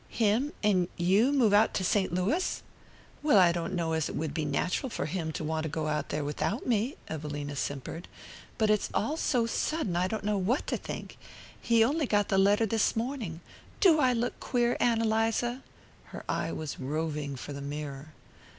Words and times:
"Him 0.09 0.51
and 0.63 0.87
you 0.97 1.31
move 1.31 1.53
out 1.53 1.75
to 1.75 1.83
St. 1.83 2.11
Louis?" 2.11 2.63
"Well, 3.21 3.37
I 3.37 3.51
don't 3.51 3.75
know 3.75 3.93
as 3.93 4.09
it 4.09 4.15
would 4.15 4.33
be 4.33 4.45
natural 4.45 4.89
for 4.89 5.05
him 5.05 5.31
to 5.33 5.43
want 5.43 5.61
to 5.61 5.69
go 5.69 5.85
out 5.85 6.09
there 6.09 6.23
without 6.23 6.65
me," 6.65 6.95
Evelina 7.07 7.55
simpered. 7.55 8.07
"But 8.57 8.71
it's 8.71 8.89
all 8.95 9.15
so 9.15 9.45
sudden 9.45 9.95
I 9.95 10.07
don't 10.07 10.23
know 10.23 10.39
what 10.39 10.65
to 10.65 10.77
think. 10.77 11.19
He 11.61 11.83
only 11.83 12.07
got 12.07 12.29
the 12.29 12.39
letter 12.39 12.65
this 12.65 12.95
morning. 12.95 13.41
Do 13.79 13.99
I 13.99 14.11
look 14.11 14.39
queer, 14.39 14.75
Ann 14.79 15.03
Eliza?" 15.03 15.61
Her 16.05 16.23
eye 16.27 16.51
was 16.51 16.79
roving 16.79 17.35
for 17.35 17.53
the 17.53 17.61
mirror. 17.61 18.07